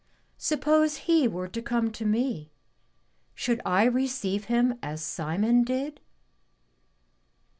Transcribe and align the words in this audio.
Suppose 0.39 0.95
He 1.05 1.27
were 1.27 1.47
to 1.49 1.61
come 1.61 1.91
to 1.91 2.05
me, 2.05 2.49
should 3.35 3.61
I 3.63 3.83
receive 3.83 4.45
Him 4.45 4.79
as 4.81 5.03
Simon 5.03 5.63
did?" 5.63 5.99